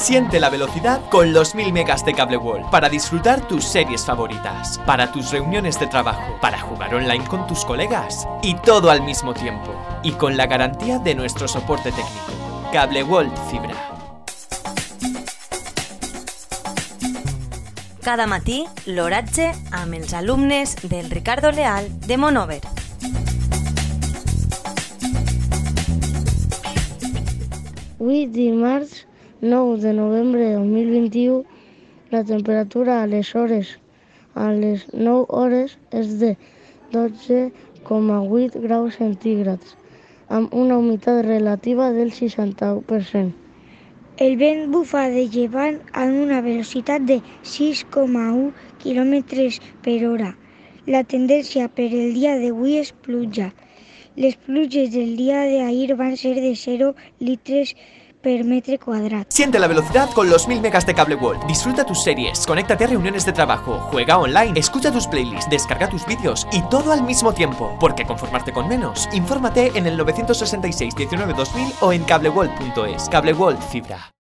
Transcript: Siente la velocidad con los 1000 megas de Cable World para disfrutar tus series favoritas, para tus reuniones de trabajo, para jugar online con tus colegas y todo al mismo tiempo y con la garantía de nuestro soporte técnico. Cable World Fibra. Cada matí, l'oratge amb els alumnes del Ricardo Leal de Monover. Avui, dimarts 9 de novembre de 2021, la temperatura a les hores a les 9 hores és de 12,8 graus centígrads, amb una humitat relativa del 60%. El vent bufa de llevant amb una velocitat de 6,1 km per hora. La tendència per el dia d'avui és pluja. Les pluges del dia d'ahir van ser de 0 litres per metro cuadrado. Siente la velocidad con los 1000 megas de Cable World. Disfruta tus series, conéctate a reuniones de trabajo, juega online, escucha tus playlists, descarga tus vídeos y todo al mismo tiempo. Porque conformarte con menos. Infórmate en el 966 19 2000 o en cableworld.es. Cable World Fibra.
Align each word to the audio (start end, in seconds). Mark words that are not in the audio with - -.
Siente 0.00 0.38
la 0.38 0.48
velocidad 0.48 1.02
con 1.10 1.32
los 1.32 1.56
1000 1.56 1.72
megas 1.72 2.04
de 2.04 2.14
Cable 2.14 2.36
World 2.36 2.70
para 2.70 2.88
disfrutar 2.88 3.46
tus 3.46 3.64
series 3.64 4.06
favoritas, 4.06 4.78
para 4.86 5.10
tus 5.10 5.32
reuniones 5.32 5.78
de 5.78 5.88
trabajo, 5.88 6.38
para 6.40 6.58
jugar 6.58 6.94
online 6.94 7.24
con 7.26 7.46
tus 7.48 7.64
colegas 7.64 8.26
y 8.40 8.54
todo 8.54 8.90
al 8.90 9.02
mismo 9.02 9.34
tiempo 9.34 9.74
y 10.04 10.12
con 10.12 10.36
la 10.36 10.46
garantía 10.46 10.98
de 11.00 11.16
nuestro 11.16 11.48
soporte 11.48 11.90
técnico. 11.90 12.70
Cable 12.72 13.02
World 13.02 13.36
Fibra. 13.50 13.74
Cada 18.00 18.26
matí, 18.26 18.64
l'oratge 18.86 19.50
amb 19.72 19.98
els 19.98 20.14
alumnes 20.14 20.76
del 20.88 21.10
Ricardo 21.10 21.50
Leal 21.50 21.90
de 22.06 22.16
Monover. 22.16 22.62
Avui, 27.98 28.24
dimarts 28.32 29.07
9 29.40 29.80
de 29.80 29.92
novembre 29.92 30.46
de 30.46 30.54
2021, 30.54 31.44
la 32.10 32.24
temperatura 32.24 33.02
a 33.02 33.06
les 33.06 33.34
hores 33.34 33.78
a 34.38 34.52
les 34.52 34.86
9 34.92 35.26
hores 35.28 35.78
és 35.90 36.14
de 36.20 36.36
12,8 36.94 38.60
graus 38.62 38.98
centígrads, 39.00 39.74
amb 40.28 40.54
una 40.54 40.78
humitat 40.78 41.24
relativa 41.26 41.90
del 41.92 42.12
60%. 42.12 43.32
El 44.18 44.36
vent 44.38 44.64
bufa 44.74 45.04
de 45.14 45.24
llevant 45.34 45.78
amb 45.92 46.22
una 46.22 46.40
velocitat 46.42 47.06
de 47.10 47.20
6,1 47.42 48.52
km 48.82 49.14
per 49.82 49.98
hora. 50.06 50.32
La 50.86 51.02
tendència 51.04 51.68
per 51.68 51.86
el 51.86 52.14
dia 52.14 52.38
d'avui 52.40 52.78
és 52.82 52.94
pluja. 53.06 53.52
Les 54.16 54.34
pluges 54.46 54.90
del 54.94 55.14
dia 55.18 55.44
d'ahir 55.50 55.94
van 55.98 56.16
ser 56.16 56.34
de 56.38 56.54
0 56.54 56.94
litres 57.20 57.74
per 58.20 58.44
metro 58.44 58.78
cuadrado. 58.78 59.24
Siente 59.28 59.58
la 59.58 59.66
velocidad 59.66 60.10
con 60.14 60.28
los 60.28 60.48
1000 60.48 60.60
megas 60.60 60.86
de 60.86 60.94
Cable 60.94 61.14
World. 61.14 61.46
Disfruta 61.46 61.84
tus 61.84 62.02
series, 62.02 62.46
conéctate 62.46 62.84
a 62.84 62.88
reuniones 62.88 63.24
de 63.24 63.32
trabajo, 63.32 63.78
juega 63.90 64.18
online, 64.18 64.58
escucha 64.58 64.92
tus 64.92 65.06
playlists, 65.06 65.48
descarga 65.50 65.88
tus 65.88 66.06
vídeos 66.06 66.46
y 66.52 66.62
todo 66.62 66.92
al 66.92 67.02
mismo 67.02 67.32
tiempo. 67.32 67.76
Porque 67.80 68.04
conformarte 68.04 68.52
con 68.52 68.68
menos. 68.68 69.08
Infórmate 69.12 69.72
en 69.74 69.86
el 69.86 69.96
966 69.96 70.94
19 70.94 71.32
2000 71.32 71.72
o 71.80 71.92
en 71.92 72.04
cableworld.es. 72.04 73.08
Cable 73.08 73.32
World 73.32 73.62
Fibra. 73.62 74.17